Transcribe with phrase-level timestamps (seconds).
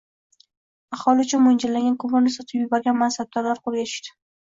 [0.97, 4.21] Aholi uchun mo‘ljallangan ko‘mirni sotib yuborgan mansabdorlar qo‘lga tushdi